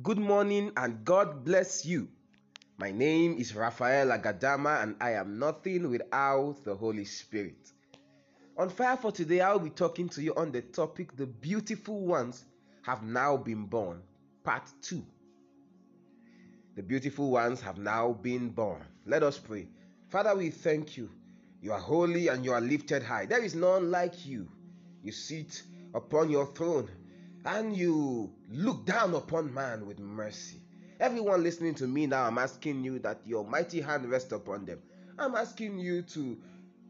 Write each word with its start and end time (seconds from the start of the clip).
Good 0.00 0.18
morning 0.18 0.72
and 0.76 1.04
God 1.04 1.44
bless 1.44 1.84
you. 1.84 2.08
My 2.78 2.90
name 2.90 3.36
is 3.38 3.54
Raphael 3.54 4.08
Agadama 4.08 4.82
and 4.82 4.96
I 5.00 5.12
am 5.12 5.38
nothing 5.38 5.90
without 5.90 6.64
the 6.64 6.74
Holy 6.74 7.04
Spirit. 7.04 7.70
On 8.56 8.70
Fire 8.70 8.96
for 8.96 9.12
today, 9.12 9.42
I'll 9.42 9.58
be 9.58 9.68
talking 9.68 10.08
to 10.08 10.22
you 10.22 10.34
on 10.34 10.50
the 10.50 10.62
topic 10.62 11.14
The 11.14 11.26
Beautiful 11.26 12.00
Ones 12.00 12.46
Have 12.82 13.02
Now 13.04 13.36
Been 13.36 13.66
Born, 13.66 14.02
Part 14.42 14.64
2. 14.80 15.04
The 16.74 16.82
beautiful 16.82 17.30
ones 17.30 17.60
have 17.60 17.76
now 17.76 18.12
been 18.12 18.48
born. 18.48 18.82
Let 19.06 19.22
us 19.22 19.38
pray. 19.38 19.68
Father, 20.08 20.34
we 20.34 20.48
thank 20.48 20.96
you. 20.96 21.10
You 21.60 21.72
are 21.72 21.78
holy 21.78 22.28
and 22.28 22.46
you 22.46 22.52
are 22.52 22.62
lifted 22.62 23.02
high. 23.02 23.26
There 23.26 23.44
is 23.44 23.54
none 23.54 23.90
like 23.90 24.24
you. 24.24 24.48
You 25.02 25.12
sit 25.12 25.62
upon 25.94 26.30
your 26.30 26.46
throne 26.54 26.88
and 27.44 27.76
you 27.76 28.32
look 28.50 28.86
down 28.86 29.14
upon 29.14 29.52
man 29.52 29.86
with 29.86 29.98
mercy. 29.98 30.60
Everyone 31.00 31.42
listening 31.42 31.74
to 31.76 31.86
me 31.86 32.06
now, 32.06 32.24
I'm 32.24 32.38
asking 32.38 32.84
you 32.84 32.98
that 33.00 33.20
your 33.24 33.44
mighty 33.44 33.80
hand 33.80 34.08
rest 34.08 34.32
upon 34.32 34.64
them. 34.64 34.78
I'm 35.18 35.34
asking 35.34 35.78
you 35.78 36.02
to 36.02 36.38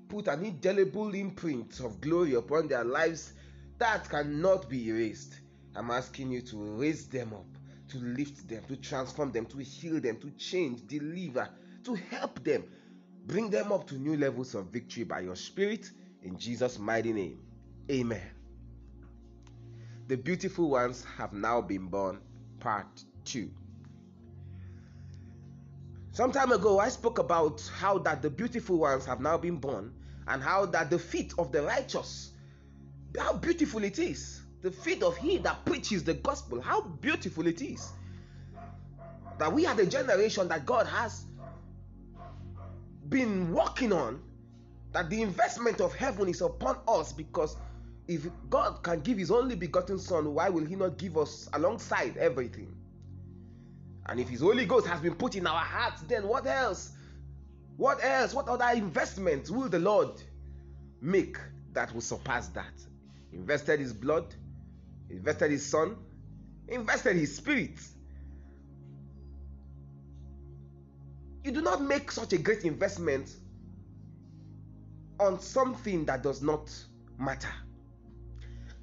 put 0.08 0.28
an 0.28 0.44
indelible 0.44 1.14
imprint 1.14 1.80
of 1.80 2.00
glory 2.00 2.34
upon 2.34 2.68
their 2.68 2.84
lives 2.84 3.32
that 3.78 4.08
cannot 4.08 4.68
be 4.68 4.88
erased. 4.88 5.40
I'm 5.74 5.90
asking 5.90 6.30
you 6.30 6.42
to 6.42 6.56
raise 6.76 7.08
them 7.08 7.32
up, 7.32 7.46
to 7.88 7.98
lift 7.98 8.46
them, 8.46 8.62
to 8.68 8.76
transform 8.76 9.32
them, 9.32 9.46
to 9.46 9.58
heal 9.58 10.00
them, 10.00 10.18
to 10.18 10.30
change, 10.32 10.86
deliver, 10.86 11.48
to 11.84 11.94
help 11.94 12.44
them, 12.44 12.64
bring 13.26 13.48
them 13.48 13.72
up 13.72 13.86
to 13.88 13.94
new 13.94 14.16
levels 14.18 14.54
of 14.54 14.66
victory 14.66 15.04
by 15.04 15.20
your 15.20 15.36
Spirit. 15.36 15.90
In 16.22 16.38
Jesus' 16.38 16.78
mighty 16.78 17.14
name. 17.14 17.40
Amen. 17.90 18.41
The 20.08 20.16
beautiful 20.16 20.70
ones 20.70 21.04
have 21.16 21.32
now 21.32 21.60
been 21.60 21.86
born, 21.86 22.20
part 22.60 23.04
2. 23.24 23.50
Some 26.10 26.32
time 26.32 26.52
ago, 26.52 26.78
I 26.78 26.88
spoke 26.88 27.18
about 27.18 27.62
how 27.74 27.98
that 27.98 28.20
the 28.20 28.28
beautiful 28.28 28.78
ones 28.78 29.06
have 29.06 29.20
now 29.20 29.38
been 29.38 29.56
born 29.56 29.94
and 30.26 30.42
how 30.42 30.66
that 30.66 30.90
the 30.90 30.98
feet 30.98 31.32
of 31.38 31.52
the 31.52 31.62
righteous, 31.62 32.32
how 33.18 33.34
beautiful 33.34 33.82
it 33.84 33.98
is. 33.98 34.42
The 34.60 34.70
feet 34.70 35.02
of 35.02 35.16
he 35.16 35.38
that 35.38 35.64
preaches 35.64 36.04
the 36.04 36.14
gospel, 36.14 36.60
how 36.60 36.82
beautiful 36.82 37.46
it 37.46 37.62
is. 37.62 37.92
That 39.38 39.52
we 39.52 39.66
are 39.66 39.74
the 39.74 39.86
generation 39.86 40.48
that 40.48 40.66
God 40.66 40.86
has 40.86 41.24
been 43.08 43.52
working 43.52 43.92
on, 43.92 44.20
that 44.92 45.10
the 45.10 45.22
investment 45.22 45.80
of 45.80 45.94
heaven 45.94 46.28
is 46.28 46.42
upon 46.42 46.78
us 46.86 47.12
because 47.12 47.56
if 48.08 48.28
God 48.50 48.82
can 48.82 49.00
give 49.00 49.18
his 49.18 49.30
only 49.30 49.54
begotten 49.54 49.98
son, 49.98 50.34
why 50.34 50.48
will 50.48 50.64
he 50.64 50.74
not 50.74 50.98
give 50.98 51.16
us 51.16 51.48
alongside 51.52 52.16
everything? 52.16 52.74
And 54.06 54.18
if 54.18 54.28
his 54.28 54.40
Holy 54.40 54.66
Ghost 54.66 54.86
has 54.88 55.00
been 55.00 55.14
put 55.14 55.36
in 55.36 55.46
our 55.46 55.60
hearts, 55.60 56.02
then 56.02 56.26
what 56.26 56.46
else? 56.46 56.90
What 57.76 58.02
else? 58.02 58.34
What 58.34 58.48
other 58.48 58.68
investments 58.74 59.50
will 59.50 59.68
the 59.68 59.78
Lord 59.78 60.20
make 61.00 61.36
that 61.72 61.94
will 61.94 62.00
surpass 62.00 62.48
that? 62.48 62.72
Invested 63.32 63.78
his 63.80 63.92
blood, 63.92 64.34
invested 65.08 65.52
his 65.52 65.64
son, 65.64 65.96
invested 66.68 67.16
his 67.16 67.36
spirit. 67.36 67.78
You 71.44 71.52
do 71.52 71.62
not 71.62 71.80
make 71.82 72.10
such 72.10 72.32
a 72.32 72.38
great 72.38 72.64
investment 72.64 73.36
on 75.18 75.40
something 75.40 76.04
that 76.06 76.22
does 76.22 76.42
not 76.42 76.70
matter 77.18 77.52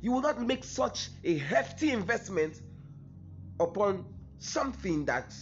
you 0.02 0.12
will 0.12 0.22
not 0.22 0.42
make 0.42 0.64
such 0.64 1.10
a 1.24 1.38
hefty 1.38 1.92
investment 1.92 2.62
upon 3.60 4.06
something 4.40 5.06
that 5.06 5.34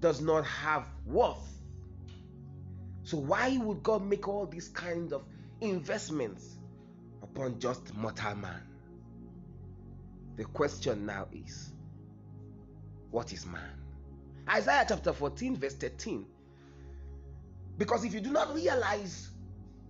does 0.00 0.20
not 0.20 0.44
have 0.44 0.86
worth. 1.06 1.62
So, 3.02 3.16
why 3.16 3.56
would 3.56 3.82
God 3.82 4.04
make 4.04 4.28
all 4.28 4.46
these 4.46 4.68
kinds 4.68 5.12
of 5.12 5.24
investments 5.60 6.58
upon 7.22 7.58
just 7.58 7.94
mortal 7.94 8.34
man? 8.36 8.62
The 10.36 10.44
question 10.44 11.06
now 11.06 11.26
is 11.32 11.72
what 13.10 13.32
is 13.32 13.46
man? 13.46 13.78
Isaiah 14.48 14.84
chapter 14.88 15.12
14, 15.12 15.56
verse 15.56 15.74
13. 15.74 16.26
Because 17.78 18.04
if 18.04 18.12
you 18.12 18.20
do 18.20 18.30
not 18.30 18.54
realize 18.54 19.30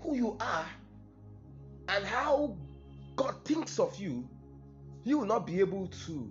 who 0.01 0.15
you 0.15 0.37
are 0.41 0.67
and 1.89 2.05
how 2.05 2.57
thinks 3.49 3.79
of 3.79 3.99
you, 3.99 4.29
you 5.05 5.19
will 5.19 5.27
not 5.27 5.47
be 5.47 5.59
able 5.59 5.87
to 6.07 6.31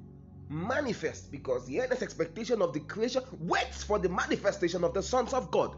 manifest 0.50 1.32
because 1.32 1.66
the 1.66 1.82
earnest 1.82 2.04
expectation 2.04 2.62
of 2.62 2.74
the 2.74 2.80
creation 2.82 3.24
waits 3.40 3.84
for 3.84 3.98
the 3.98 4.08
manifestation 4.08 4.84
of 4.84 4.94
the 4.94 5.02
sons 5.02 5.34
of 5.34 5.50
God. 5.50 5.76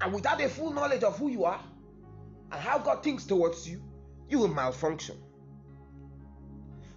And 0.00 0.14
without 0.14 0.40
a 0.40 0.48
full 0.48 0.72
knowledge 0.72 1.02
of 1.02 1.18
who 1.18 1.28
you 1.28 1.44
are 1.44 1.62
and 2.50 2.60
how 2.60 2.78
God 2.78 3.02
thinks 3.02 3.24
towards 3.24 3.68
you, 3.68 3.82
you 4.30 4.38
will 4.38 4.48
malfunction. 4.48 5.16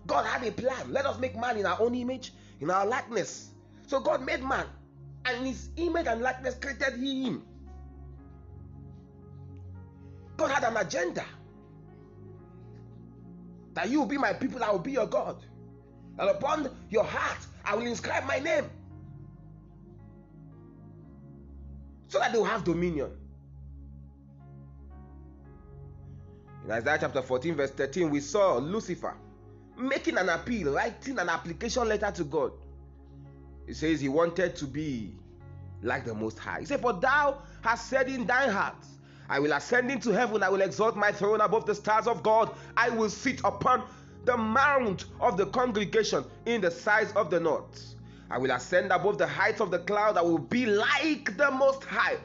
God 0.08 0.26
had 0.26 0.48
a 0.48 0.52
plan. 0.52 0.92
Let 0.92 1.06
us 1.06 1.20
make 1.20 1.36
man 1.38 1.58
in 1.58 1.66
our 1.66 1.82
own 1.82 1.96
image, 1.96 2.34
in 2.62 2.72
our 2.72 2.86
likeness. 2.86 3.50
So 3.88 4.00
God 4.00 4.24
made 4.24 4.42
man, 4.42 4.66
and 5.26 5.40
in 5.40 5.46
his 5.46 5.70
image 5.76 6.08
and 6.08 6.22
likeness 6.22 6.56
created 6.56 6.98
he 6.98 7.24
him. 7.26 7.44
God 10.38 10.50
had 10.52 10.64
an 10.64 10.78
agenda 10.78 11.26
that 13.74 13.90
you 13.90 14.00
will 14.00 14.08
be 14.08 14.18
my 14.18 14.34
people, 14.34 14.64
I 14.64 14.72
will 14.72 14.80
be 14.80 14.94
your 14.94 15.08
God. 15.08 15.44
And 16.18 16.30
upon 16.30 16.70
your 16.90 17.04
heart, 17.04 17.40
I 17.64 17.76
will 17.76 17.86
inscribe 17.86 18.26
my 18.26 18.40
name 18.40 18.70
so 22.08 22.20
that 22.20 22.34
they 22.34 22.38
will 22.38 22.46
have 22.46 22.64
dominion. 22.64 23.12
In 26.66 26.72
Isaiah 26.72 26.98
chapter 27.00 27.22
14, 27.22 27.56
verse 27.56 27.72
13, 27.72 28.10
we 28.10 28.20
saw 28.20 28.58
Lucifer 28.58 29.16
making 29.78 30.18
an 30.18 30.30
appeal, 30.30 30.74
writing 30.74 31.18
an 31.18 31.30
application 31.30 31.88
letter 31.88 32.12
to 32.12 32.24
God. 32.24 32.52
He 33.66 33.74
says 33.74 34.02
he 34.02 34.10
wanted 34.10 34.56
to 34.58 34.66
be 34.68 35.16
like 35.82 36.06
the 36.06 36.14
Most 36.14 36.38
High. 36.38 36.60
He 36.60 36.66
said, 36.66 36.82
For 36.82 36.94
thou 36.94 37.42
hast 37.62 37.90
said 37.90 38.10
in 38.10 38.28
thine 38.28 38.50
heart, 38.50 38.76
I 39.32 39.40
will 39.40 39.54
ascend 39.54 39.90
into 39.90 40.12
heaven. 40.12 40.44
I 40.44 40.50
will 40.50 40.60
exalt 40.60 40.98
my 40.98 41.14
throne 41.14 41.40
above 41.40 41.66
the 41.66 41.74
stars 41.74 42.06
of 42.06 42.22
God. 42.22 42.54
I 42.76 42.90
will 42.90 43.10
sit 43.10 43.40
upon 43.46 43.84
the 44.26 44.36
mount 44.36 45.06
of 45.22 45.38
the 45.38 45.46
congregation 45.46 46.26
in 46.46 46.60
the 46.60 46.70
sides 46.70 47.14
of 47.14 47.30
the 47.30 47.40
north. 47.40 47.96
I 48.30 48.38
will 48.38 48.52
ascend 48.52 48.92
above 48.92 49.18
the 49.18 49.26
heights 49.26 49.62
of 49.62 49.72
the 49.72 49.80
cloud. 49.80 50.18
I 50.18 50.22
will 50.22 50.38
be 50.38 50.66
like 50.66 51.38
the 51.38 51.50
Most 51.50 51.86
High. 51.86 52.18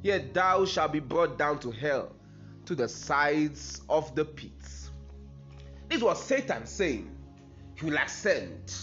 Yet 0.00 0.32
thou 0.32 0.64
shalt 0.64 0.92
be 0.92 1.00
brought 1.00 1.36
down 1.36 1.58
to 1.60 1.70
hell, 1.70 2.16
to 2.64 2.74
the 2.74 2.88
sides 2.88 3.82
of 3.90 4.14
the 4.14 4.24
pits. 4.24 4.90
This 5.90 6.00
was 6.00 6.22
Satan 6.24 6.64
saying, 6.64 7.14
He 7.74 7.84
will 7.84 7.98
ascend. 7.98 8.74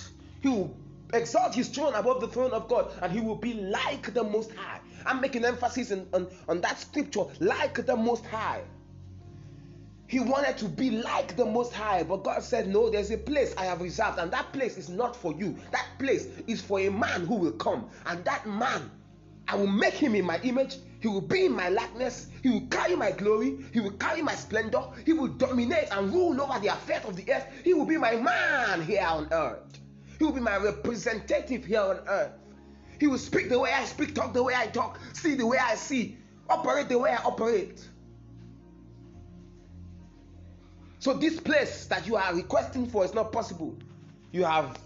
He 0.44 0.50
will 0.50 0.78
exalt 1.16 1.56
his 1.56 1.70
throne 1.70 1.96
above 1.96 2.22
the 2.22 2.28
throne 2.28 2.52
of 2.52 2.68
God, 2.68 2.92
and 3.02 3.12
he 3.12 3.22
will 3.22 3.38
be 3.38 3.56
like 3.56 4.14
the 4.14 4.24
Most 4.24 4.52
High. 4.54 4.82
I'm 5.08 5.22
making 5.22 5.46
emphasis 5.46 5.92
in, 5.92 6.06
on, 6.14 6.28
on 6.50 6.62
that 6.62 6.80
scripture, 6.80 7.24
like 7.40 7.86
the 7.86 7.96
Most 7.96 8.26
High. 8.26 8.62
He 10.08 10.20
wanted 10.20 10.58
to 10.60 10.66
be 10.66 10.92
like 10.92 11.36
the 11.36 11.46
Most 11.46 11.74
High, 11.74 12.04
but 12.04 12.24
God 12.24 12.44
said, 12.44 12.68
No, 12.68 12.90
there's 12.90 13.12
a 13.12 13.18
place 13.18 13.54
I 13.58 13.66
have 13.66 13.82
reserved, 13.82 14.20
and 14.20 14.32
that 14.32 14.52
place 14.54 14.78
is 14.78 14.90
not 14.90 15.16
for 15.16 15.34
you. 15.34 15.56
That 15.72 15.88
place 16.00 16.28
is 16.48 16.62
for 16.62 16.80
a 16.80 16.90
man 16.90 17.26
who 17.26 17.36
will 17.36 17.52
come, 17.54 17.90
and 18.06 18.24
that 18.26 18.46
man, 18.46 18.92
I 19.48 19.56
will 19.56 19.68
make 19.68 19.94
him 19.94 20.16
in 20.16 20.26
my 20.26 20.40
image. 20.44 20.78
He 21.00 21.08
will 21.08 21.22
be 21.22 21.46
in 21.46 21.54
my 21.54 21.70
likeness. 21.70 22.28
He 22.42 22.50
will 22.50 22.68
carry 22.68 22.96
my 22.96 23.12
glory. 23.12 23.66
He 23.72 23.80
will 23.80 23.92
carry 23.92 24.22
my 24.22 24.34
splendor. 24.34 24.82
He 25.06 25.14
will 25.14 25.28
dominate 25.28 25.88
and 25.92 26.12
rule 26.12 26.42
over 26.42 26.60
the 26.60 26.68
affairs 26.68 27.06
of 27.06 27.16
the 27.16 27.32
earth. 27.32 27.46
He 27.64 27.74
will 27.74 27.86
be 27.86 27.98
my 27.98 28.16
man 28.16 28.82
here 28.82 29.06
on 29.06 29.28
earth. 29.32 29.80
He 30.18 30.26
will 30.26 30.34
be 30.34 30.42
my 30.42 30.58
representative 30.58 31.66
here 31.66 31.82
on 31.82 32.00
earth. 32.08 32.32
He 33.00 33.08
will 33.08 33.18
speak 33.18 33.50
the 33.50 33.60
way 33.60 33.72
I 33.72 33.86
speak, 33.86 34.16
talk 34.16 34.34
the 34.34 34.44
way 34.44 34.54
I 34.56 34.68
talk, 34.68 35.00
see 35.14 35.36
the 35.36 35.46
way 35.46 35.58
I 35.58 35.76
see, 35.76 36.18
operate 36.50 36.90
the 36.90 36.98
way 36.98 37.12
I 37.12 37.18
operate. 37.24 37.88
So, 41.00 41.14
this 41.14 41.40
place 41.40 41.86
that 41.86 42.08
you 42.08 42.16
are 42.16 42.34
requesting 42.36 42.88
for 42.88 43.06
is 43.06 43.14
not 43.14 43.32
possible. 43.32 43.78
You 44.32 44.44
have 44.44 44.80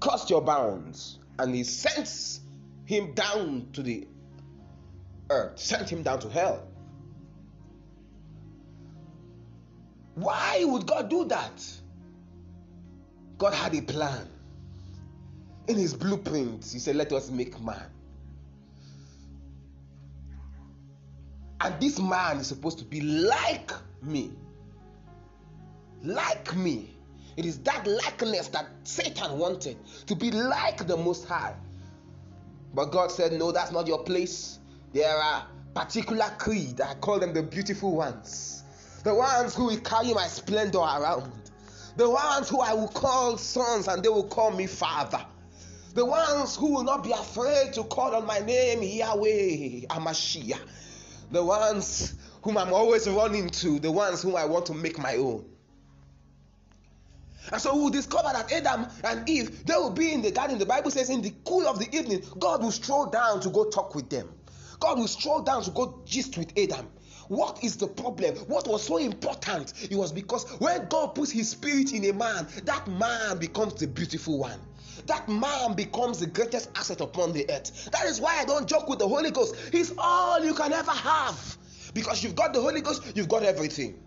crossed 0.00 0.30
your 0.30 0.40
bounds, 0.40 1.18
and 1.38 1.54
He 1.54 1.64
sends 1.64 2.40
him 2.86 3.12
down 3.14 3.68
to 3.72 3.82
the 3.82 4.06
earth, 5.30 5.58
sent 5.58 5.90
him 5.90 6.02
down 6.02 6.20
to 6.20 6.30
hell. 6.30 6.66
Why 10.14 10.64
would 10.64 10.86
God 10.86 11.10
do 11.10 11.26
that? 11.26 11.64
God 13.36 13.52
had 13.52 13.74
a 13.74 13.82
plan 13.82 14.26
in 15.68 15.76
his 15.76 15.94
blueprint, 15.94 16.64
he 16.64 16.78
said, 16.78 16.96
Let 16.96 17.12
us 17.12 17.30
make 17.30 17.60
man. 17.60 17.84
And 21.60 21.80
this 21.80 21.98
man 21.98 22.38
is 22.38 22.46
supposed 22.46 22.78
to 22.78 22.84
be 22.84 23.00
like 23.00 23.70
me. 24.02 24.32
Like 26.02 26.56
me. 26.56 26.94
It 27.36 27.44
is 27.44 27.58
that 27.60 27.86
likeness 27.86 28.48
that 28.48 28.66
Satan 28.84 29.38
wanted 29.38 29.76
to 30.06 30.14
be 30.16 30.30
like 30.30 30.86
the 30.86 30.96
Most 30.96 31.26
High. 31.26 31.54
But 32.74 32.86
God 32.86 33.10
said, 33.10 33.32
No, 33.32 33.52
that's 33.52 33.70
not 33.70 33.86
your 33.86 34.02
place. 34.02 34.58
There 34.92 35.16
are 35.16 35.46
particular 35.74 36.26
creed. 36.38 36.80
I 36.80 36.94
call 36.94 37.18
them 37.18 37.34
the 37.34 37.42
beautiful 37.42 37.94
ones. 37.94 38.64
The 39.04 39.14
ones 39.14 39.54
who 39.54 39.66
will 39.66 39.80
carry 39.80 40.14
my 40.14 40.26
splendor 40.26 40.78
around. 40.78 41.32
The 41.96 42.08
ones 42.08 42.48
who 42.48 42.60
I 42.60 42.72
will 42.72 42.88
call 42.88 43.36
sons 43.36 43.88
and 43.88 44.02
they 44.02 44.08
will 44.08 44.28
call 44.28 44.50
me 44.50 44.66
father. 44.66 45.24
The 45.98 46.04
ones 46.04 46.54
who 46.54 46.74
will 46.74 46.84
not 46.84 47.02
be 47.02 47.10
afraid 47.10 47.72
to 47.72 47.82
call 47.82 48.14
on 48.14 48.24
my 48.24 48.38
name 48.38 48.84
Yahweh 48.84 49.86
Amashia. 49.90 50.56
The 51.32 51.42
ones 51.42 52.14
whom 52.42 52.56
I'm 52.56 52.72
always 52.72 53.08
running 53.08 53.50
to. 53.50 53.80
The 53.80 53.90
ones 53.90 54.22
whom 54.22 54.36
I 54.36 54.44
want 54.44 54.66
to 54.66 54.74
make 54.74 54.96
my 54.96 55.16
own. 55.16 55.44
And 57.50 57.60
so 57.60 57.74
we'll 57.74 57.90
discover 57.90 58.28
that 58.32 58.52
Adam 58.52 58.86
and 59.02 59.28
Eve, 59.28 59.66
they 59.66 59.74
will 59.74 59.90
be 59.90 60.12
in 60.12 60.22
the 60.22 60.30
garden. 60.30 60.60
The 60.60 60.66
Bible 60.66 60.92
says 60.92 61.10
in 61.10 61.20
the 61.20 61.34
cool 61.44 61.66
of 61.66 61.80
the 61.80 61.92
evening, 61.92 62.22
God 62.38 62.62
will 62.62 62.70
stroll 62.70 63.06
down 63.06 63.40
to 63.40 63.50
go 63.50 63.68
talk 63.68 63.96
with 63.96 64.08
them. 64.08 64.28
God 64.78 65.00
will 65.00 65.08
stroll 65.08 65.42
down 65.42 65.64
to 65.64 65.72
go 65.72 66.00
gist 66.06 66.38
with 66.38 66.56
Adam. 66.56 66.88
What 67.26 67.64
is 67.64 67.76
the 67.76 67.88
problem? 67.88 68.36
What 68.46 68.68
was 68.68 68.84
so 68.84 68.98
important? 68.98 69.72
It 69.90 69.96
was 69.96 70.12
because 70.12 70.48
when 70.60 70.86
God 70.86 71.16
puts 71.16 71.32
his 71.32 71.50
spirit 71.50 71.92
in 71.92 72.04
a 72.04 72.12
man, 72.12 72.46
that 72.66 72.86
man 72.86 73.38
becomes 73.38 73.74
the 73.74 73.88
beautiful 73.88 74.38
one. 74.38 74.60
That 75.08 75.28
man 75.28 75.74
becomes 75.74 76.20
the 76.20 76.26
greatest 76.26 76.70
asset 76.76 77.00
upon 77.00 77.32
the 77.32 77.50
earth. 77.50 77.90
That 77.90 78.04
is 78.04 78.20
why 78.20 78.38
I 78.38 78.44
don't 78.44 78.68
joke 78.68 78.88
with 78.88 78.98
the 78.98 79.08
Holy 79.08 79.30
Ghost. 79.30 79.56
He's 79.72 79.92
all 79.98 80.44
you 80.44 80.54
can 80.54 80.72
ever 80.72 80.90
have. 80.90 81.56
Because 81.94 82.22
you've 82.22 82.36
got 82.36 82.52
the 82.52 82.60
Holy 82.60 82.82
Ghost, 82.82 83.02
you've 83.16 83.28
got 83.28 83.42
everything 83.42 83.98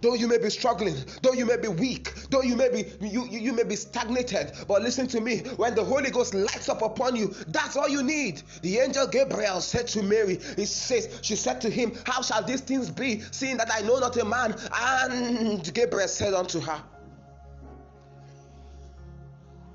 though 0.00 0.14
you 0.14 0.26
may 0.26 0.38
be 0.38 0.50
struggling 0.50 0.94
though 1.22 1.32
you 1.32 1.44
may 1.44 1.56
be 1.56 1.68
weak 1.68 2.14
though 2.30 2.42
you 2.42 2.56
may 2.56 2.68
be 2.70 2.90
you, 3.06 3.26
you, 3.26 3.38
you 3.38 3.52
may 3.52 3.64
be 3.64 3.76
stagnated 3.76 4.52
but 4.66 4.82
listen 4.82 5.06
to 5.06 5.20
me 5.20 5.38
when 5.56 5.74
the 5.74 5.84
holy 5.84 6.10
ghost 6.10 6.34
lights 6.34 6.68
up 6.68 6.82
upon 6.82 7.14
you 7.14 7.34
that's 7.48 7.76
all 7.76 7.88
you 7.88 8.02
need 8.02 8.42
the 8.62 8.78
angel 8.78 9.06
gabriel 9.06 9.60
said 9.60 9.86
to 9.86 10.02
mary 10.02 10.38
he 10.56 10.64
says 10.64 11.18
she 11.22 11.36
said 11.36 11.60
to 11.60 11.68
him 11.68 11.92
how 12.06 12.22
shall 12.22 12.42
these 12.42 12.60
things 12.60 12.90
be 12.90 13.20
seeing 13.30 13.56
that 13.56 13.70
i 13.72 13.80
know 13.82 13.98
not 13.98 14.16
a 14.16 14.24
man 14.24 14.54
and 14.74 15.72
gabriel 15.74 16.08
said 16.08 16.34
unto 16.34 16.60
her 16.60 16.82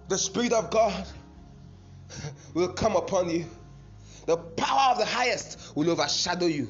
the 0.08 0.18
spirit 0.18 0.54
of 0.54 0.70
god 0.70 1.06
will 2.54 2.70
come 2.70 2.96
upon 2.96 3.30
you 3.30 3.46
the 4.26 4.38
power 4.38 4.92
of 4.92 4.98
the 4.98 5.06
highest 5.06 5.76
will 5.76 5.90
overshadow 5.90 6.46
you 6.46 6.68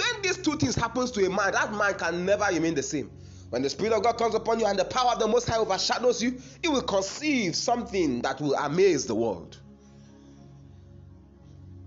when 0.00 0.22
these 0.22 0.38
two 0.38 0.56
things 0.56 0.74
happens 0.74 1.10
to 1.12 1.26
a 1.26 1.30
man, 1.30 1.52
that 1.52 1.72
man 1.72 1.94
can 1.94 2.24
never 2.24 2.46
remain 2.50 2.74
the 2.74 2.82
same. 2.82 3.10
When 3.50 3.62
the 3.62 3.68
Spirit 3.70 3.92
of 3.92 4.02
God 4.02 4.16
comes 4.16 4.34
upon 4.34 4.60
you 4.60 4.66
and 4.66 4.78
the 4.78 4.84
power 4.84 5.12
of 5.12 5.18
the 5.18 5.26
Most 5.26 5.48
High 5.48 5.58
overshadows 5.58 6.22
you, 6.22 6.40
it 6.62 6.68
will 6.68 6.82
conceive 6.82 7.56
something 7.56 8.22
that 8.22 8.40
will 8.40 8.54
amaze 8.54 9.06
the 9.06 9.14
world. 9.14 9.58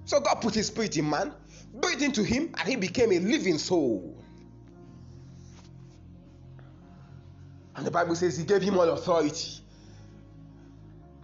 So 0.05 0.19
God 0.19 0.35
put 0.41 0.53
His 0.53 0.67
Spirit 0.67 0.97
in 0.97 1.09
man, 1.09 1.33
breathed 1.73 2.01
into 2.01 2.23
him, 2.23 2.53
and 2.59 2.67
he 2.67 2.75
became 2.75 3.11
a 3.13 3.19
living 3.19 3.57
soul. 3.57 4.21
And 7.75 7.85
the 7.85 7.91
Bible 7.91 8.15
says 8.15 8.37
He 8.37 8.43
gave 8.43 8.61
him 8.61 8.77
all 8.77 8.89
authority. 8.89 9.62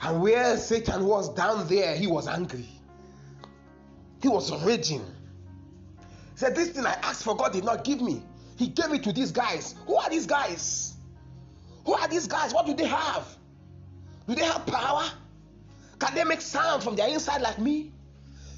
And 0.02 0.22
where 0.22 0.58
Satan 0.58 1.06
was 1.06 1.34
down 1.34 1.68
there, 1.68 1.96
he 1.96 2.08
was 2.08 2.28
angry. 2.28 2.68
He 4.22 4.28
was 4.28 4.52
raging 4.64 5.06
said, 6.40 6.56
This 6.56 6.70
thing 6.70 6.86
I 6.86 6.94
asked 7.04 7.24
for, 7.24 7.36
God 7.36 7.52
did 7.52 7.66
not 7.66 7.84
give 7.84 8.02
me. 8.02 8.24
He 8.58 8.68
gave 8.68 8.94
it 8.94 9.04
to 9.04 9.12
these 9.12 9.32
guys. 9.32 9.76
Who 9.86 9.96
are 9.98 10.10
these 10.10 10.26
guys? 10.26 10.94
Who 11.86 11.94
are 11.94 12.08
these 12.08 12.28
guys? 12.28 12.54
What 12.54 12.66
do 12.66 12.74
they 12.74 12.88
have? 12.88 13.28
Do 14.28 14.36
they 14.36 14.46
have 14.46 14.66
power? 14.66 15.04
Can 16.00 16.16
they 16.16 16.24
make 16.24 16.40
sound 16.40 16.82
from 16.82 16.96
their 16.96 17.10
inside 17.10 17.42
like 17.42 17.60
me? 17.60 17.92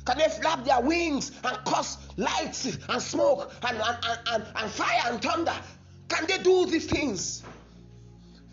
Can 0.06 0.20
they 0.20 0.28
flap 0.30 0.64
their 0.64 0.80
wings 0.80 1.32
and 1.44 1.58
cause 1.66 1.98
lights 2.18 2.78
and 2.88 3.02
smoke 3.02 3.52
and, 3.68 3.78
and, 3.78 4.20
and, 4.32 4.46
and, 4.56 4.72
fire 4.72 5.02
and 5.06 5.22
thunder? 5.22 5.54
Can 6.08 6.28
they 6.28 6.38
do 6.38 6.68
these 6.68 6.86
things? 6.86 7.44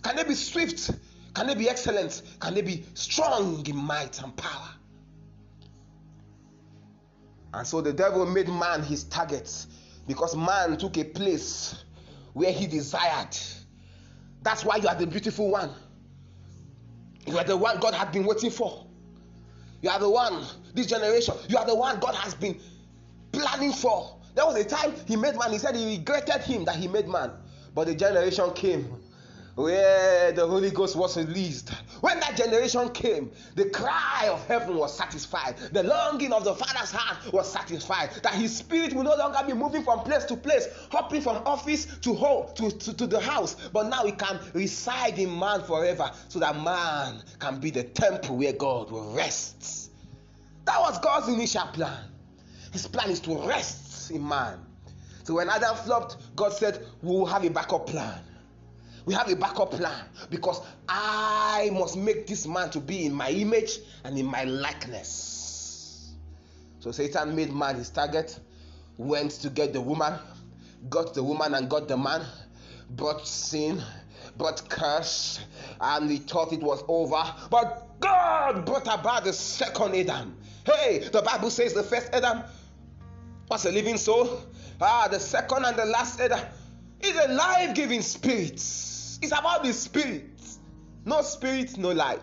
Can 0.03 0.17
they 0.17 0.25
be 0.25 0.35
swift? 0.35 0.91
Can 1.39 1.47
they 1.47 1.55
be 1.55 1.71
excellent? 1.71 2.23
Can 2.41 2.55
they 2.55 2.63
be 2.63 2.85
strong 2.95 3.65
in 3.65 3.77
might 3.77 4.21
and 4.21 4.37
power? 4.37 4.71
And 7.55 7.65
so 7.65 7.81
the 7.81 7.93
devil 7.93 8.27
made 8.27 8.49
man 8.49 8.83
his 8.83 9.05
target 9.05 9.67
because 10.09 10.35
man 10.35 10.77
took 10.79 10.99
a 10.99 11.05
place 11.05 11.85
where 12.33 12.51
he 12.51 12.67
desired. 12.67 13.37
That's 14.43 14.65
why 14.65 14.79
you 14.79 14.89
are 14.89 14.97
the 14.97 15.07
beautiful 15.07 15.49
one. 15.49 15.71
You 17.25 17.39
are 17.39 17.45
the 17.45 17.57
one 17.57 17.79
God 17.79 17.95
had 17.95 18.11
been 18.11 18.27
waiting 18.27 18.51
for. 18.51 18.85
You 19.81 19.91
are 19.91 20.01
the 20.01 20.11
one, 20.11 20.45
this 20.75 20.87
generation, 20.87 21.37
you 21.49 21.57
are 21.57 21.67
the 21.67 21.77
one 21.77 22.01
God 22.01 22.17
has 22.17 22.35
been 22.35 22.59
planning 23.31 23.73
for. 23.73 24.19
There 24.35 24.45
was 24.45 24.57
a 24.57 24.65
time 24.65 24.93
he 25.07 25.15
made 25.15 25.39
man, 25.39 25.53
he 25.53 25.59
said 25.59 25.77
he 25.77 25.99
regretted 25.99 26.43
him 26.43 26.65
that 26.65 26.75
he 26.75 26.89
made 26.89 27.07
man. 27.07 27.31
But 27.77 27.87
the 27.87 27.95
generation 27.95 28.53
came 28.55 28.93
where 29.59 30.31
the 30.31 30.47
Holy 30.47 30.71
Ghost 30.71 30.95
was 30.95 31.17
released. 31.17 31.71
When 32.01 32.21
that 32.21 32.37
generation 32.37 32.91
came, 32.91 33.33
the 33.57 33.69
cry 33.71 34.29
of 34.31 34.47
heaven 34.47 34.77
was 34.77 34.97
satisfied. 34.97 35.57
The 35.73 35.83
longing 35.83 36.33
of 36.33 36.45
the 36.45 36.55
Father's 36.55 36.93
heart 36.93 37.33
was 37.33 37.51
satisfied. 37.53 38.11
That 38.23 38.35
his 38.35 38.57
spirit 38.57 38.93
will 38.93 39.03
no 39.03 39.17
longer 39.17 39.41
be 39.45 39.55
moving 39.55 39.83
from 39.83 40.01
place 40.01 40.25
to 40.27 40.37
place, 40.37 40.69
hopping 40.93 41.21
from 41.21 41.39
office 41.39 41.87
to 42.03 42.15
home 42.15 42.47
to, 42.55 42.71
to, 42.71 42.97
to 42.97 43.07
the 43.09 43.19
house, 43.19 43.57
but 43.73 43.89
now 43.89 44.05
he 44.05 44.13
can 44.13 44.39
reside 44.55 45.19
in 45.19 45.37
man 45.37 45.63
forever, 45.65 46.09
so 46.29 46.39
that 46.39 46.55
man 46.63 47.21
can 47.41 47.59
be 47.59 47.73
the 47.73 47.83
temple 47.83 48.37
where 48.37 48.53
God 48.53 48.93
will 48.93 49.13
rest. 49.13 49.91
That 50.67 50.79
was 50.81 51.01
God's 51.01 51.29
initial 51.29 51.67
plan. 51.73 52.05
His 52.73 52.87
plan 52.87 53.11
is 53.11 53.19
to 53.21 53.37
rest 53.49 54.13
in 54.13 54.27
man. 54.27 54.61
So 55.25 55.35
when 55.35 55.51
Adam 55.51 55.75
flopped, 55.75 56.17
God 56.37 56.53
said, 56.53 56.87
We 57.03 57.11
will 57.11 57.27
have 57.27 57.45
a 57.45 57.51
backup 57.51 57.89
plan 57.89 58.23
we 59.09 59.15
have 59.15 59.31
a 59.31 59.37
backup 59.37 59.71
plan 59.71 60.05
because 60.29 60.61
I 60.87 61.71
must 61.73 61.97
make 61.97 62.27
this 62.27 62.47
man 62.47 62.69
to 62.73 62.79
be 62.79 63.07
in 63.07 63.15
my 63.15 63.31
image 63.31 63.79
and 64.05 64.19
in 64.19 64.27
my 64.27 64.45
likeness. 64.45 66.13
So 66.81 66.93
Satan 66.93 67.35
made 67.35 67.51
man 67.51 67.77
his 67.77 67.89
target, 67.89 68.39
went 68.99 69.31
to 69.41 69.49
get 69.49 69.73
the 69.73 69.81
woman, 69.81 70.13
got 70.91 71.15
the 71.15 71.25
woman 71.25 71.55
and 71.55 71.71
got 71.71 71.89
the 71.89 71.97
man, 71.97 72.23
brought 72.91 73.27
sin, 73.27 73.83
brought 74.37 74.69
curse, 74.69 75.41
and 75.81 76.11
he 76.11 76.19
thought 76.19 76.53
it 76.53 76.61
was 76.61 76.85
over. 76.87 77.23
But 77.51 77.99
God 78.01 78.67
brought 78.67 78.89
about 78.89 79.25
the 79.25 79.33
second 79.33 79.95
Adam. 79.95 80.37
Hey, 80.67 81.09
the 81.11 81.23
Bible 81.23 81.49
says 81.49 81.73
the 81.73 81.83
first 81.83 82.11
Adam 82.13 82.43
was 83.51 83.65
a 83.65 83.73
living 83.73 83.97
soul. 83.97 84.43
Ah, 84.83 85.09
the 85.11 85.19
second 85.19 85.65
and 85.65 85.79
the 85.79 85.87
last 85.87 86.21
Adam 86.21 86.41
is 87.01 87.17
a 87.17 87.33
life 87.33 87.75
giving 87.75 88.03
spirit. 88.03 88.61
It's 89.21 89.33
about 89.33 89.65
the 89.65 89.73
spirit. 89.73 90.41
No 91.05 91.23
spirit, 91.23 91.77
no 91.79 91.93
life. 91.93 92.21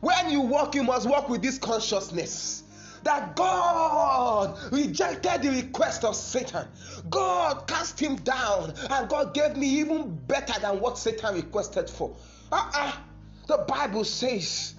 When 0.00 0.30
you 0.30 0.40
walk, 0.40 0.74
you 0.74 0.82
must 0.82 1.08
walk 1.08 1.28
with 1.28 1.42
this 1.42 1.58
consciousness 1.58 2.62
that 3.02 3.36
God 3.36 4.58
rejected 4.72 5.42
the 5.42 5.50
request 5.50 6.04
of 6.04 6.16
Satan. 6.16 6.66
God 7.08 7.66
cast 7.66 8.00
him 8.00 8.16
down, 8.16 8.74
and 8.90 9.08
God 9.08 9.32
gave 9.34 9.56
me 9.56 9.66
even 9.66 10.16
better 10.26 10.58
than 10.60 10.80
what 10.80 10.98
Satan 10.98 11.34
requested 11.34 11.88
for. 11.88 12.16
Uh-uh. 12.50 12.92
The 13.46 13.58
Bible 13.68 14.04
says 14.04 14.74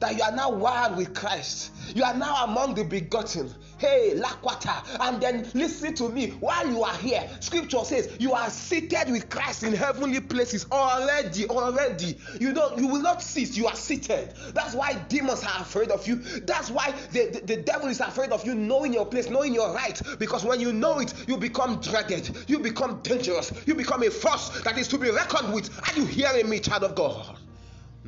that 0.00 0.16
you 0.16 0.22
are 0.22 0.32
now 0.32 0.50
one 0.50 0.96
with 0.96 1.14
Christ. 1.14 1.72
You 1.94 2.04
are 2.04 2.14
now 2.14 2.44
among 2.44 2.74
the 2.74 2.84
begotten. 2.84 3.52
Hey, 3.78 4.14
Lakwata. 4.16 4.82
And 5.00 5.20
then 5.20 5.48
listen 5.54 5.94
to 5.96 6.08
me. 6.08 6.30
While 6.40 6.68
you 6.68 6.82
are 6.84 6.96
here, 6.96 7.28
scripture 7.40 7.84
says 7.84 8.16
you 8.18 8.32
are 8.32 8.50
seated 8.50 9.10
with 9.10 9.28
Christ 9.28 9.62
in 9.62 9.72
heavenly 9.72 10.20
places 10.20 10.66
already. 10.70 11.46
Already. 11.48 12.18
You 12.40 12.52
don't 12.52 12.78
you 12.78 12.86
will 12.88 13.02
not 13.02 13.22
cease. 13.22 13.56
You 13.56 13.66
are 13.66 13.74
seated. 13.74 14.34
That's 14.54 14.74
why 14.74 14.94
demons 15.08 15.42
are 15.42 15.62
afraid 15.62 15.90
of 15.90 16.06
you. 16.06 16.16
That's 16.16 16.70
why 16.70 16.92
the, 17.12 17.30
the, 17.30 17.54
the 17.54 17.62
devil 17.62 17.88
is 17.88 18.00
afraid 18.00 18.30
of 18.30 18.44
you 18.46 18.54
knowing 18.54 18.92
your 18.92 19.06
place, 19.06 19.30
knowing 19.30 19.54
your 19.54 19.72
right. 19.72 20.00
Because 20.18 20.44
when 20.44 20.60
you 20.60 20.72
know 20.72 21.00
it, 21.00 21.14
you 21.26 21.36
become 21.36 21.80
dreaded, 21.80 22.36
you 22.46 22.58
become 22.58 23.00
dangerous, 23.02 23.52
you 23.66 23.74
become 23.74 24.02
a 24.02 24.10
force 24.10 24.60
that 24.62 24.78
is 24.78 24.88
to 24.88 24.98
be 24.98 25.10
reckoned 25.10 25.52
with. 25.52 25.70
Are 25.88 25.98
you 25.98 26.04
hearing 26.04 26.48
me, 26.48 26.60
child 26.60 26.84
of 26.84 26.94
God? 26.94 27.38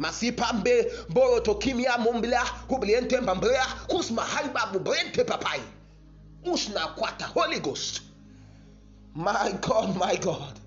Masipambe 0.00 0.92
boro 1.08 1.40
tokimia 1.40 1.98
mumblia 1.98 2.44
kubliente 2.68 3.20
mbambrea 3.20 3.66
kusma 3.86 4.22
haiba 4.22 4.66
bubrente 4.66 5.24
papai. 5.24 5.60
Usna 6.44 6.86
kwata 6.86 7.26
holy 7.26 7.60
ghost. 7.60 8.02
My 9.14 9.52
god 9.60 9.96
my 9.96 10.16
god. 10.16 10.58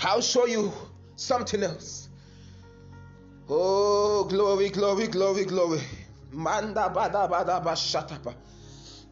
I'll 0.00 0.22
show 0.22 0.46
you 0.46 0.72
something 1.16 1.62
else. 1.62 2.08
Oh 3.48 4.24
glory 4.24 4.70
glory 4.70 5.08
glory 5.08 5.44
glory. 5.44 5.82
Manda 6.32 6.88
bada 6.88 7.28
bada 7.28 7.60
bashatapa. 7.60 8.34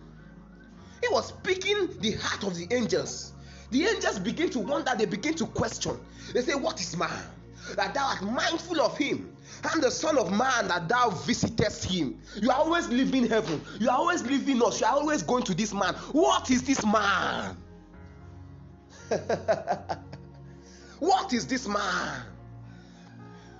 he 1.01 1.07
was 1.09 1.29
speaking 1.29 1.87
the 2.01 2.11
heart 2.13 2.43
of 2.43 2.55
the 2.55 2.67
angels 2.75 3.31
the 3.71 3.85
angels 3.85 4.19
begin 4.19 4.49
to 4.51 4.59
wonder, 4.59 4.91
they 4.97 5.05
begin 5.05 5.35
to 5.35 5.45
question. 5.45 5.99
They 6.33 6.41
say, 6.41 6.55
What 6.55 6.79
is 6.79 6.97
man? 6.97 7.23
That 7.75 7.93
thou 7.93 8.07
art 8.07 8.21
mindful 8.23 8.81
of 8.81 8.97
him, 8.97 9.35
and 9.71 9.83
the 9.83 9.91
Son 9.91 10.17
of 10.17 10.31
Man 10.31 10.67
that 10.69 10.87
thou 10.89 11.09
visitest 11.09 11.85
him. 11.85 12.19
You 12.41 12.49
are 12.49 12.57
always 12.57 12.87
living 12.87 13.27
heaven, 13.27 13.61
you 13.79 13.89
are 13.89 13.97
always 13.97 14.23
living 14.23 14.61
us, 14.63 14.79
you 14.81 14.87
are 14.87 14.93
always 14.93 15.21
going 15.21 15.43
to 15.43 15.53
this 15.53 15.73
man. 15.73 15.93
What 16.13 16.49
is 16.49 16.63
this 16.63 16.83
man? 16.83 17.57
what 20.99 21.33
is 21.33 21.45
this 21.47 21.67
man? 21.67 22.23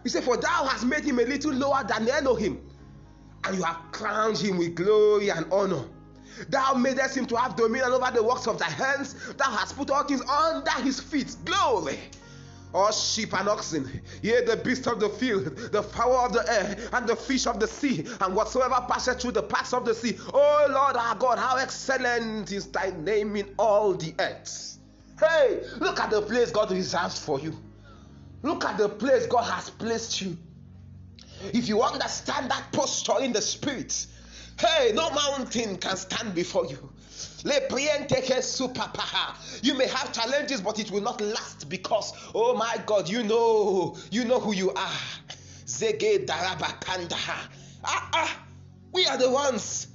He 0.04 0.10
said, 0.10 0.24
For 0.24 0.38
thou 0.38 0.66
hast 0.66 0.86
made 0.86 1.04
him 1.04 1.20
a 1.20 1.24
little 1.24 1.54
lower 1.54 1.84
than 1.84 2.08
Elohim, 2.10 2.62
and 3.44 3.58
you 3.58 3.64
have 3.64 3.78
crowned 3.92 4.38
him 4.38 4.58
with 4.58 4.76
glory 4.76 5.30
and 5.30 5.46
honor. 5.52 5.84
Thou 6.50 6.74
madest 6.76 7.18
him 7.18 7.26
to 7.28 7.36
have 7.36 7.56
dominion 7.56 7.92
over 7.92 8.12
the 8.12 8.24
works 8.24 8.48
of 8.48 8.58
thy 8.58 8.70
hands. 8.70 9.16
Thou 9.36 9.52
hast 9.52 9.76
put 9.76 9.90
all 9.90 10.04
things 10.04 10.22
under 10.22 10.72
his 10.82 11.00
feet. 11.00 11.36
Glory. 11.46 12.00
All 12.72 12.92
sheep 12.92 13.34
and 13.34 13.50
oxen, 13.50 14.02
yea, 14.22 14.46
the 14.46 14.56
beast 14.58 14.86
of 14.86 15.00
the 15.00 15.10
field, 15.10 15.46
the 15.72 15.82
fowl 15.82 16.28
of 16.28 16.34
the 16.34 16.46
air, 16.48 16.78
and 16.94 17.08
the 17.08 17.16
fish 17.16 17.48
of 17.48 17.60
the 17.60 17.68
sea, 17.68 18.06
and 18.22 18.36
whatsoever 18.36 18.86
passeth 18.88 19.20
through 19.20 19.32
the 19.32 19.42
paths 19.42 19.74
of 19.74 19.86
the 19.86 19.96
sea. 19.96 20.20
Oh 20.32 20.68
Lord 20.70 20.96
our 20.96 21.16
God, 21.16 21.40
how 21.40 21.58
excellent 21.58 22.52
is 22.52 22.68
thy 22.68 22.92
name 22.92 23.36
in 23.36 23.48
all 23.58 23.96
the 23.96 24.14
earth. 24.20 24.78
Hey, 25.20 25.64
look 25.80 26.00
at 26.00 26.12
the 26.12 26.22
place 26.22 26.52
God 26.52 26.70
reserves 26.70 27.20
for 27.20 27.40
you. 27.40 27.58
Look 28.44 28.64
at 28.64 28.78
the 28.78 28.88
place 28.88 29.26
God 29.26 29.46
has 29.46 29.72
placed 29.72 30.22
you. 30.22 30.38
If 31.42 31.68
you 31.68 31.82
understand 31.82 32.52
that 32.52 32.72
posture 32.72 33.20
in 33.20 33.34
the 33.34 33.42
spirit, 33.42 34.06
hey, 34.60 34.92
no 34.94 35.10
mountain 35.12 35.78
can 35.78 35.96
stand 35.96 36.36
before 36.36 36.66
you. 36.66 36.78
You 37.44 37.54
may 39.78 39.88
have 39.88 40.12
challenges, 40.14 40.62
but 40.62 40.80
it 40.80 40.92
will 40.92 41.02
not 41.02 41.22
last 41.22 41.70
because, 41.70 42.14
oh 42.36 42.54
my 42.56 42.78
God, 42.86 43.08
you 43.10 43.24
know, 43.24 43.98
you 44.12 44.26
know 44.26 44.40
who 44.40 44.54
you 44.54 44.72
are. 44.72 45.00
Zege. 45.66 46.26
Ah, 47.82 48.10
ah, 48.14 48.40
we 48.92 49.06
are 49.06 49.18
the 49.18 49.30
ones 49.30 49.88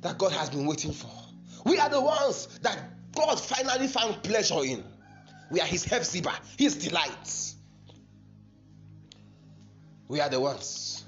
that 0.00 0.16
God 0.16 0.32
has 0.32 0.48
been 0.48 0.66
waiting 0.66 0.92
for. 0.92 1.10
We 1.66 1.78
are 1.78 1.90
the 1.90 2.00
ones 2.00 2.46
that 2.62 2.78
God 3.14 3.38
finally 3.38 3.86
found 3.86 4.22
pleasure 4.22 4.64
in. 4.64 4.82
We 5.50 5.60
are 5.60 5.66
His 5.66 5.84
Hephzibah, 5.84 6.38
His 6.56 6.76
delights. 6.76 7.56
We 10.08 10.20
are 10.20 10.30
the 10.30 10.40
ones. 10.40 11.04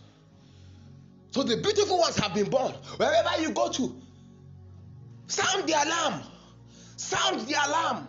So 1.32 1.42
the 1.42 1.56
beautiful 1.56 1.98
ones 1.98 2.16
have 2.18 2.34
been 2.34 2.50
born. 2.50 2.72
Wherever 2.98 3.40
you 3.40 3.50
go 3.50 3.70
to, 3.70 3.96
sound 5.26 5.66
the 5.66 5.72
alarm. 5.72 6.22
Sound 6.96 7.48
the 7.48 7.54
alarm. 7.54 8.06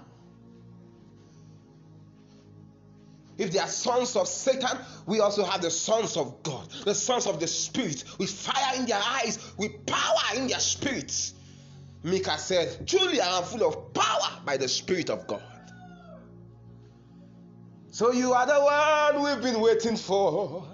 If 3.38 3.52
they 3.52 3.60
are 3.60 3.68
sons 3.68 4.16
of 4.16 4.28
Satan, 4.28 4.78
we 5.08 5.22
also 5.22 5.44
have 5.44 5.62
the 5.62 5.72
sons 5.72 6.18
of 6.18 6.44
God, 6.44 6.70
the 6.86 6.94
sons 6.94 7.26
of 7.26 7.40
the 7.40 7.48
Spirit, 7.48 8.04
with 8.20 8.30
fire 8.30 8.76
in 8.76 8.86
their 8.86 9.02
eyes, 9.02 9.40
with 9.58 9.86
power 9.86 10.36
in 10.36 10.48
their 10.48 10.60
spirits. 10.60 11.34
Micah 12.04 12.38
said, 12.38 12.88
Truly 12.88 13.22
I 13.22 13.38
am 13.38 13.44
full 13.44 13.66
of 13.66 13.94
power 13.94 14.42
by 14.46 14.58
the 14.58 14.68
Spirit 14.68 15.10
of 15.10 15.26
God. 15.26 15.42
So 17.90 18.12
you 18.12 18.34
are 18.34 18.46
the 18.46 18.60
one 18.60 19.24
we've 19.24 19.42
been 19.42 19.62
waiting 19.62 19.96
for. 19.96 20.68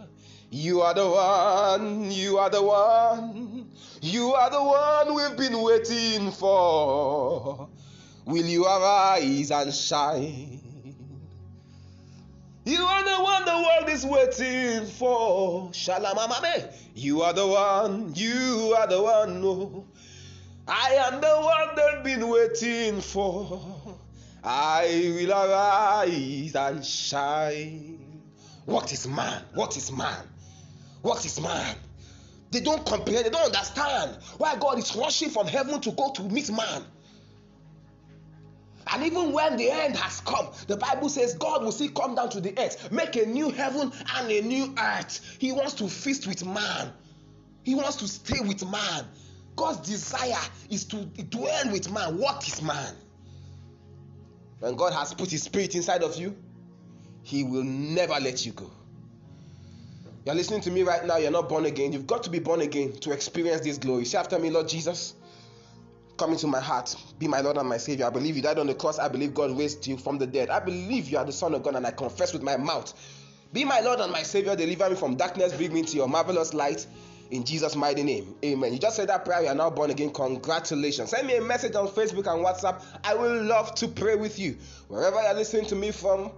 You 0.51 0.81
are 0.81 0.95
the 0.95 1.07
one, 1.07 2.09
you 2.09 2.39
are 2.39 2.49
the 2.49 2.63
one, 2.63 3.69
you 4.01 4.33
are 4.33 4.49
the 4.49 4.63
one 4.63 5.13
we've 5.13 5.37
been 5.37 5.61
waiting 5.61 6.31
for. 6.31 7.69
Will 8.25 8.45
you 8.45 8.65
arise 8.65 9.51
and 9.51 9.71
shine? 9.71 10.59
You 12.65 12.81
are 12.83 13.03
the 13.03 13.23
one 13.23 13.45
the 13.45 13.51
world 13.51 13.89
is 13.89 14.03
waiting 14.03 14.87
for. 14.87 15.71
Shalom, 15.71 16.17
Shalamamame. 16.17 16.73
You 16.95 17.21
are 17.21 17.33
the 17.33 17.45
one, 17.45 18.13
you 18.15 18.75
are 18.75 18.87
the 18.87 19.01
one. 19.03 19.41
No. 19.41 19.85
I 20.67 20.95
am 21.11 21.21
the 21.21 21.27
one 21.27 21.75
they've 21.75 22.03
been 22.03 22.27
waiting 22.27 23.01
for. 23.01 23.61
I 24.43 25.13
will 25.15 25.31
arise 25.31 26.55
and 26.55 26.83
shine. 26.83 28.23
What 28.65 28.91
is 28.93 29.07
man? 29.07 29.43
What 29.53 29.77
is 29.77 29.91
man? 29.91 30.25
What 31.01 31.25
is 31.25 31.39
man? 31.39 31.75
They 32.51 32.61
don't 32.61 32.85
comprehend, 32.85 33.25
they 33.25 33.29
don't 33.29 33.45
understand 33.45 34.17
why 34.37 34.55
God 34.55 34.79
is 34.79 34.95
rushing 34.95 35.29
from 35.29 35.47
heaven 35.47 35.79
to 35.81 35.91
go 35.91 36.11
to 36.13 36.23
meet 36.23 36.51
man. 36.51 36.83
And 38.91 39.03
even 39.03 39.31
when 39.33 39.55
the 39.57 39.69
end 39.69 39.95
has 39.97 40.19
come, 40.21 40.49
the 40.67 40.75
Bible 40.75 41.09
says 41.09 41.35
God 41.35 41.63
will 41.63 41.71
still 41.71 41.91
come 41.91 42.15
down 42.15 42.29
to 42.29 42.41
the 42.41 42.57
earth, 42.59 42.91
make 42.91 43.15
a 43.15 43.25
new 43.25 43.51
heaven 43.51 43.91
and 44.15 44.31
a 44.31 44.41
new 44.41 44.73
earth. 44.81 45.37
He 45.39 45.51
wants 45.51 45.73
to 45.75 45.87
feast 45.87 46.25
with 46.25 46.43
man, 46.45 46.91
He 47.63 47.75
wants 47.75 47.97
to 47.97 48.07
stay 48.07 48.39
with 48.39 48.67
man. 48.69 49.05
God's 49.55 49.87
desire 49.87 50.41
is 50.69 50.85
to 50.85 51.05
dwell 51.05 51.71
with 51.71 51.91
man. 51.91 52.17
What 52.17 52.47
is 52.47 52.61
man? 52.61 52.95
When 54.59 54.75
God 54.75 54.93
has 54.93 55.13
put 55.13 55.29
His 55.29 55.43
Spirit 55.43 55.75
inside 55.75 56.01
of 56.01 56.15
you, 56.15 56.35
He 57.23 57.43
will 57.43 57.63
never 57.63 58.13
let 58.13 58.45
you 58.45 58.53
go. 58.53 58.71
You're 60.29 60.35
listening 60.35 60.61
to 60.61 60.69
me 60.69 60.83
right 60.83 61.03
now, 61.03 61.17
you're 61.17 61.31
not 61.31 61.49
born 61.49 61.65
again. 61.65 61.91
You've 61.91 62.05
got 62.05 62.21
to 62.21 62.29
be 62.29 62.37
born 62.37 62.61
again 62.61 62.93
to 62.99 63.11
experience 63.11 63.61
this 63.61 63.79
glory. 63.79 64.05
Say 64.05 64.19
after 64.19 64.37
me, 64.37 64.51
Lord 64.51 64.69
Jesus, 64.69 65.15
come 66.17 66.33
into 66.33 66.45
my 66.45 66.59
heart. 66.59 66.95
Be 67.17 67.27
my 67.27 67.41
Lord 67.41 67.57
and 67.57 67.67
my 67.67 67.77
Savior. 67.77 68.05
I 68.05 68.11
believe 68.11 68.35
you 68.35 68.43
died 68.43 68.59
on 68.59 68.67
the 68.67 68.75
cross. 68.75 68.99
I 68.99 69.07
believe 69.07 69.33
God 69.33 69.57
raised 69.57 69.87
you 69.87 69.97
from 69.97 70.19
the 70.19 70.27
dead. 70.27 70.51
I 70.51 70.59
believe 70.59 71.09
you 71.09 71.17
are 71.17 71.25
the 71.25 71.31
Son 71.31 71.55
of 71.55 71.63
God 71.63 71.77
and 71.77 71.87
I 71.87 71.89
confess 71.89 72.31
with 72.31 72.43
my 72.43 72.57
mouth. 72.57 72.93
Be 73.53 73.65
my 73.65 73.79
Lord 73.79 74.01
and 74.01 74.11
my 74.11 74.21
Savior. 74.21 74.55
Deliver 74.55 74.91
me 74.91 74.95
from 74.95 75.15
darkness. 75.15 75.51
Bring 75.51 75.73
me 75.73 75.79
into 75.79 75.95
your 75.97 76.07
marvelous 76.07 76.53
light. 76.53 76.85
In 77.31 77.43
Jesus' 77.43 77.75
mighty 77.75 78.03
name. 78.03 78.35
Amen. 78.45 78.71
You 78.71 78.77
just 78.77 78.97
said 78.97 79.09
that 79.09 79.25
prayer. 79.25 79.41
You 79.41 79.47
are 79.47 79.55
now 79.55 79.71
born 79.71 79.89
again. 79.89 80.11
Congratulations. 80.11 81.09
Send 81.09 81.25
me 81.25 81.37
a 81.37 81.41
message 81.41 81.73
on 81.73 81.87
Facebook 81.87 82.31
and 82.31 82.45
WhatsApp. 82.45 82.83
I 83.03 83.15
will 83.15 83.45
love 83.45 83.73
to 83.75 83.87
pray 83.87 84.13
with 84.13 84.37
you. 84.37 84.57
Wherever 84.89 85.19
you're 85.23 85.33
listening 85.33 85.65
to 85.65 85.75
me 85.75 85.89
from, 85.89 86.29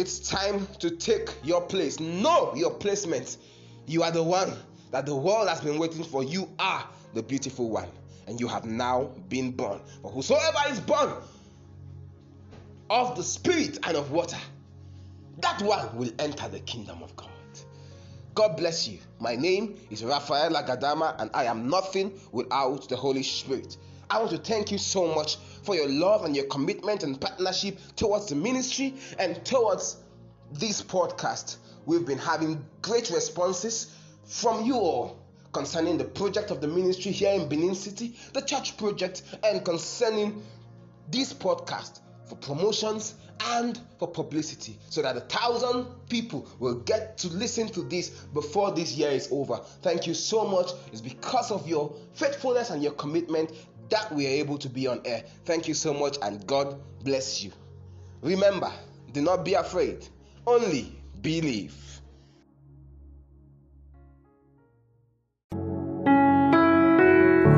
it's 0.00 0.18
time 0.18 0.66
to 0.78 0.90
take 0.90 1.28
your 1.44 1.60
place. 1.60 2.00
Know 2.00 2.54
your 2.56 2.70
placement. 2.70 3.36
You 3.86 4.02
are 4.02 4.10
the 4.10 4.22
one 4.22 4.50
that 4.92 5.04
the 5.04 5.14
world 5.14 5.46
has 5.46 5.60
been 5.60 5.78
waiting 5.78 6.04
for. 6.04 6.24
You 6.24 6.48
are 6.58 6.88
the 7.12 7.22
beautiful 7.22 7.68
one, 7.68 7.88
and 8.26 8.40
you 8.40 8.48
have 8.48 8.64
now 8.64 9.10
been 9.28 9.50
born. 9.50 9.78
For 10.00 10.10
whosoever 10.10 10.58
is 10.70 10.80
born 10.80 11.12
of 12.88 13.14
the 13.14 13.22
Spirit 13.22 13.78
and 13.86 13.94
of 13.94 14.10
water, 14.10 14.38
that 15.40 15.60
one 15.60 15.94
will 15.94 16.10
enter 16.18 16.48
the 16.48 16.60
kingdom 16.60 17.02
of 17.02 17.14
God. 17.14 17.28
God 18.34 18.56
bless 18.56 18.88
you. 18.88 19.00
My 19.18 19.36
name 19.36 19.78
is 19.90 20.02
Raphael 20.02 20.52
Agadama, 20.52 21.14
and 21.18 21.30
I 21.34 21.44
am 21.44 21.68
nothing 21.68 22.18
without 22.32 22.88
the 22.88 22.96
Holy 22.96 23.22
Spirit. 23.22 23.76
I 24.08 24.18
want 24.18 24.30
to 24.30 24.38
thank 24.38 24.72
you 24.72 24.78
so 24.78 25.14
much 25.14 25.36
for 25.62 25.74
your 25.74 25.88
love 25.88 26.24
and 26.24 26.34
your 26.34 26.46
commitment 26.46 27.02
and 27.02 27.20
partnership 27.20 27.78
towards 27.96 28.28
the 28.28 28.34
ministry 28.34 28.94
and 29.18 29.44
towards 29.44 29.98
this 30.52 30.82
podcast. 30.82 31.56
We've 31.86 32.06
been 32.06 32.18
having 32.18 32.64
great 32.82 33.10
responses 33.10 33.94
from 34.24 34.64
you 34.64 34.74
all 34.74 35.18
concerning 35.52 35.98
the 35.98 36.04
project 36.04 36.50
of 36.50 36.60
the 36.60 36.68
ministry 36.68 37.12
here 37.12 37.32
in 37.32 37.48
Benin 37.48 37.74
City, 37.74 38.14
the 38.32 38.40
church 38.40 38.76
project, 38.76 39.22
and 39.44 39.64
concerning 39.64 40.42
this 41.10 41.32
podcast 41.32 42.00
for 42.28 42.36
promotions 42.36 43.14
and 43.46 43.80
for 43.98 44.06
publicity 44.06 44.78
so 44.90 45.02
that 45.02 45.16
a 45.16 45.20
thousand 45.20 45.86
people 46.08 46.46
will 46.58 46.76
get 46.80 47.16
to 47.18 47.28
listen 47.28 47.68
to 47.68 47.82
this 47.82 48.10
before 48.10 48.70
this 48.72 48.92
year 48.92 49.10
is 49.10 49.28
over. 49.32 49.56
Thank 49.82 50.06
you 50.06 50.14
so 50.14 50.46
much. 50.46 50.70
It's 50.92 51.00
because 51.00 51.50
of 51.50 51.66
your 51.66 51.94
faithfulness 52.14 52.70
and 52.70 52.82
your 52.82 52.92
commitment 52.92 53.50
that 53.90 54.10
we 54.12 54.26
are 54.26 54.30
able 54.30 54.58
to 54.58 54.68
be 54.68 54.86
on 54.86 55.00
air. 55.04 55.24
Thank 55.44 55.66
you 55.68 55.74
so 55.74 55.92
much 55.92 56.16
and 56.22 56.46
God 56.46 56.80
bless 57.04 57.42
you. 57.42 57.52
Remember, 58.22 58.72
do 59.12 59.20
not 59.20 59.44
be 59.44 59.54
afraid, 59.54 60.06
only 60.46 60.92
believe. 61.20 61.74